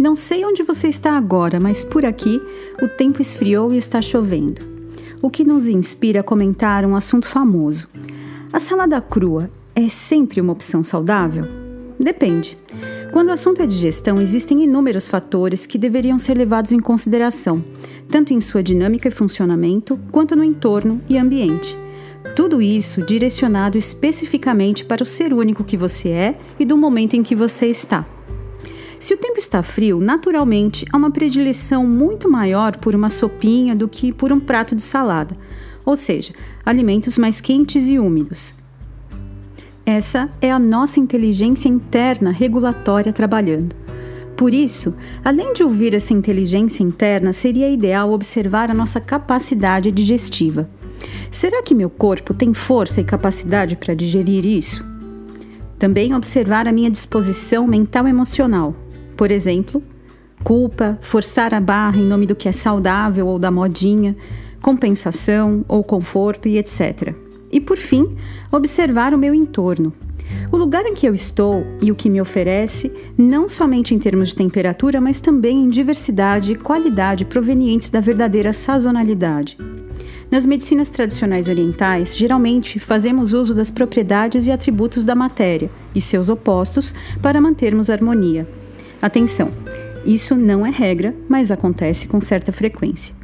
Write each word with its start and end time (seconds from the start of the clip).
Não 0.00 0.14
sei 0.14 0.46
onde 0.46 0.62
você 0.62 0.88
está 0.88 1.12
agora, 1.12 1.60
mas 1.60 1.84
por 1.84 2.06
aqui 2.06 2.40
o 2.80 2.88
tempo 2.88 3.20
esfriou 3.20 3.70
e 3.70 3.76
está 3.76 4.00
chovendo. 4.00 4.62
O 5.20 5.28
que 5.28 5.44
nos 5.44 5.68
inspira 5.68 6.20
a 6.20 6.22
comentar 6.22 6.86
um 6.86 6.96
assunto 6.96 7.28
famoso. 7.28 7.86
A 8.50 8.58
salada 8.58 8.98
crua 9.02 9.50
é 9.74 9.90
sempre 9.90 10.40
uma 10.40 10.54
opção 10.54 10.82
saudável? 10.82 11.44
Depende. 11.98 12.56
Quando 13.12 13.28
o 13.28 13.32
assunto 13.32 13.60
é 13.60 13.66
digestão, 13.66 14.18
existem 14.22 14.64
inúmeros 14.64 15.06
fatores 15.06 15.66
que 15.66 15.76
deveriam 15.76 16.18
ser 16.18 16.32
levados 16.32 16.72
em 16.72 16.80
consideração, 16.80 17.62
tanto 18.08 18.32
em 18.32 18.40
sua 18.40 18.62
dinâmica 18.62 19.08
e 19.08 19.10
funcionamento, 19.10 20.00
quanto 20.10 20.34
no 20.34 20.42
entorno 20.42 20.98
e 21.10 21.18
ambiente. 21.18 21.76
Tudo 22.34 22.62
isso 22.62 23.02
direcionado 23.02 23.76
especificamente 23.76 24.82
para 24.82 25.02
o 25.02 25.06
ser 25.06 25.34
único 25.34 25.62
que 25.62 25.76
você 25.76 26.08
é 26.08 26.38
e 26.58 26.64
do 26.64 26.74
momento 26.74 27.16
em 27.16 27.22
que 27.22 27.36
você 27.36 27.66
está. 27.66 28.06
Se 29.00 29.14
o 29.14 29.16
tempo 29.16 29.38
está 29.38 29.62
frio, 29.62 29.98
naturalmente 29.98 30.84
há 30.92 30.96
uma 30.98 31.10
predileção 31.10 31.86
muito 31.86 32.30
maior 32.30 32.76
por 32.76 32.94
uma 32.94 33.08
sopinha 33.08 33.74
do 33.74 33.88
que 33.88 34.12
por 34.12 34.30
um 34.30 34.38
prato 34.38 34.76
de 34.76 34.82
salada, 34.82 35.34
ou 35.86 35.96
seja, 35.96 36.34
alimentos 36.66 37.16
mais 37.16 37.40
quentes 37.40 37.88
e 37.88 37.98
úmidos. 37.98 38.54
Essa 39.86 40.30
é 40.38 40.50
a 40.50 40.58
nossa 40.58 41.00
inteligência 41.00 41.66
interna 41.66 42.30
regulatória 42.30 43.10
trabalhando. 43.10 43.74
Por 44.36 44.52
isso, 44.52 44.94
além 45.24 45.54
de 45.54 45.64
ouvir 45.64 45.94
essa 45.94 46.12
inteligência 46.12 46.82
interna, 46.82 47.32
seria 47.32 47.70
ideal 47.70 48.12
observar 48.12 48.70
a 48.70 48.74
nossa 48.74 49.00
capacidade 49.00 49.90
digestiva. 49.90 50.68
Será 51.30 51.62
que 51.62 51.74
meu 51.74 51.88
corpo 51.88 52.34
tem 52.34 52.52
força 52.52 53.00
e 53.00 53.04
capacidade 53.04 53.76
para 53.76 53.94
digerir 53.94 54.44
isso? 54.44 54.84
Também 55.78 56.14
observar 56.14 56.68
a 56.68 56.72
minha 56.72 56.90
disposição 56.90 57.66
mental 57.66 58.06
e 58.06 58.10
emocional. 58.10 58.74
Por 59.20 59.30
exemplo, 59.30 59.82
culpa, 60.42 60.98
forçar 61.02 61.52
a 61.52 61.60
barra 61.60 61.98
em 61.98 62.06
nome 62.06 62.24
do 62.24 62.34
que 62.34 62.48
é 62.48 62.52
saudável 62.52 63.26
ou 63.26 63.38
da 63.38 63.50
modinha, 63.50 64.16
compensação 64.62 65.62
ou 65.68 65.84
conforto 65.84 66.48
e 66.48 66.56
etc. 66.56 67.14
E 67.52 67.60
por 67.60 67.76
fim, 67.76 68.16
observar 68.50 69.12
o 69.12 69.18
meu 69.18 69.34
entorno. 69.34 69.92
O 70.50 70.56
lugar 70.56 70.86
em 70.86 70.94
que 70.94 71.06
eu 71.06 71.12
estou 71.12 71.66
e 71.82 71.92
o 71.92 71.94
que 71.94 72.08
me 72.08 72.18
oferece, 72.18 72.90
não 73.18 73.46
somente 73.46 73.94
em 73.94 73.98
termos 73.98 74.30
de 74.30 74.36
temperatura, 74.36 75.02
mas 75.02 75.20
também 75.20 75.64
em 75.64 75.68
diversidade 75.68 76.52
e 76.52 76.56
qualidade 76.56 77.26
provenientes 77.26 77.90
da 77.90 78.00
verdadeira 78.00 78.54
sazonalidade. 78.54 79.58
Nas 80.30 80.46
medicinas 80.46 80.88
tradicionais 80.88 81.46
orientais, 81.46 82.16
geralmente 82.16 82.78
fazemos 82.78 83.34
uso 83.34 83.54
das 83.54 83.70
propriedades 83.70 84.46
e 84.46 84.50
atributos 84.50 85.04
da 85.04 85.14
matéria 85.14 85.70
e 85.94 86.00
seus 86.00 86.30
opostos 86.30 86.94
para 87.20 87.38
mantermos 87.38 87.90
harmonia. 87.90 88.59
Atenção! 89.00 89.50
Isso 90.04 90.34
não 90.34 90.64
é 90.66 90.70
regra, 90.70 91.14
mas 91.28 91.50
acontece 91.50 92.06
com 92.06 92.20
certa 92.20 92.52
frequência. 92.52 93.14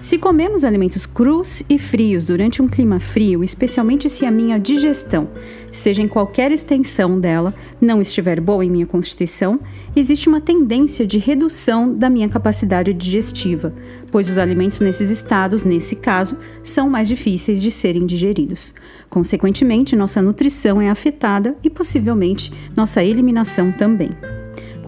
Se 0.00 0.16
comemos 0.16 0.62
alimentos 0.62 1.04
crus 1.04 1.64
e 1.68 1.76
frios 1.76 2.24
durante 2.24 2.62
um 2.62 2.68
clima 2.68 3.00
frio, 3.00 3.42
especialmente 3.42 4.08
se 4.08 4.24
a 4.24 4.30
minha 4.30 4.56
digestão, 4.56 5.28
seja 5.72 6.00
em 6.00 6.06
qualquer 6.06 6.52
extensão 6.52 7.18
dela, 7.18 7.52
não 7.80 8.00
estiver 8.00 8.40
boa 8.40 8.64
em 8.64 8.70
minha 8.70 8.86
constituição, 8.86 9.58
existe 9.96 10.28
uma 10.28 10.40
tendência 10.40 11.04
de 11.04 11.18
redução 11.18 11.92
da 11.92 12.08
minha 12.08 12.28
capacidade 12.28 12.92
digestiva, 12.92 13.74
pois 14.12 14.30
os 14.30 14.38
alimentos 14.38 14.80
nesses 14.80 15.10
estados, 15.10 15.64
nesse 15.64 15.96
caso, 15.96 16.38
são 16.62 16.88
mais 16.88 17.08
difíceis 17.08 17.60
de 17.60 17.72
serem 17.72 18.06
digeridos. 18.06 18.72
Consequentemente, 19.10 19.96
nossa 19.96 20.22
nutrição 20.22 20.80
é 20.80 20.88
afetada 20.88 21.56
e 21.64 21.68
possivelmente 21.68 22.52
nossa 22.76 23.02
eliminação 23.02 23.72
também. 23.72 24.10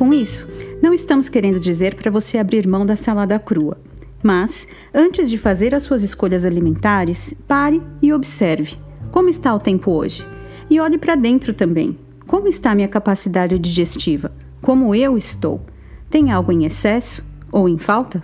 Com 0.00 0.14
isso, 0.14 0.48
não 0.80 0.94
estamos 0.94 1.28
querendo 1.28 1.60
dizer 1.60 1.94
para 1.94 2.10
você 2.10 2.38
abrir 2.38 2.66
mão 2.66 2.86
da 2.86 2.96
salada 2.96 3.38
crua. 3.38 3.76
Mas, 4.22 4.66
antes 4.94 5.28
de 5.28 5.36
fazer 5.36 5.74
as 5.74 5.82
suas 5.82 6.02
escolhas 6.02 6.46
alimentares, 6.46 7.34
pare 7.46 7.82
e 8.00 8.10
observe 8.10 8.78
como 9.10 9.28
está 9.28 9.54
o 9.54 9.60
tempo 9.60 9.90
hoje. 9.90 10.26
E 10.70 10.80
olhe 10.80 10.96
para 10.96 11.16
dentro 11.16 11.52
também. 11.52 11.98
Como 12.26 12.48
está 12.48 12.70
a 12.70 12.74
minha 12.74 12.88
capacidade 12.88 13.58
digestiva? 13.58 14.32
Como 14.62 14.94
eu 14.94 15.18
estou? 15.18 15.60
Tem 16.08 16.30
algo 16.32 16.50
em 16.50 16.64
excesso 16.64 17.22
ou 17.52 17.68
em 17.68 17.76
falta? 17.76 18.22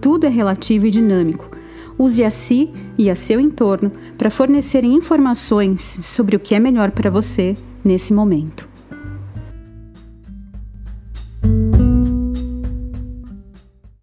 Tudo 0.00 0.26
é 0.26 0.28
relativo 0.28 0.84
e 0.84 0.90
dinâmico. 0.90 1.48
Use 1.96 2.24
a 2.24 2.30
si 2.30 2.72
e 2.98 3.08
a 3.08 3.14
seu 3.14 3.38
entorno 3.38 3.92
para 4.18 4.32
fornecerem 4.32 4.92
informações 4.92 5.80
sobre 6.02 6.34
o 6.34 6.40
que 6.40 6.56
é 6.56 6.58
melhor 6.58 6.90
para 6.90 7.08
você 7.08 7.56
nesse 7.84 8.12
momento. 8.12 8.73